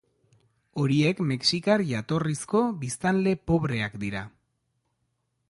Horiek 0.83 1.21
mexikar 1.31 1.83
jatorrizko 1.91 2.63
biztanle 2.85 3.35
pobreak 3.53 4.01
dira. 4.07 4.27